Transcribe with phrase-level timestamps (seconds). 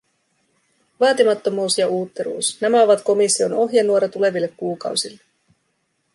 [0.99, 5.19] Vaatimattomuus ja uutteruus: nämä ovat komission ohjenuora tuleville kuukausille.